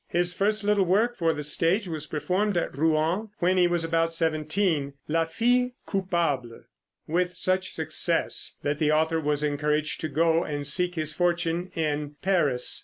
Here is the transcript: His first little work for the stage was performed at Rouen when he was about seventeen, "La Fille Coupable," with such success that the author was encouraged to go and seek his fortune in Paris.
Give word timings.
His 0.07 0.33
first 0.33 0.63
little 0.63 0.83
work 0.85 1.15
for 1.15 1.31
the 1.31 1.43
stage 1.43 1.87
was 1.87 2.07
performed 2.07 2.57
at 2.57 2.75
Rouen 2.75 3.29
when 3.37 3.57
he 3.57 3.67
was 3.67 3.83
about 3.83 4.15
seventeen, 4.15 4.93
"La 5.07 5.25
Fille 5.25 5.73
Coupable," 5.85 6.63
with 7.05 7.35
such 7.35 7.73
success 7.73 8.55
that 8.63 8.79
the 8.79 8.91
author 8.91 9.19
was 9.19 9.43
encouraged 9.43 10.01
to 10.01 10.07
go 10.09 10.43
and 10.43 10.65
seek 10.65 10.95
his 10.95 11.13
fortune 11.13 11.69
in 11.75 12.15
Paris. 12.23 12.79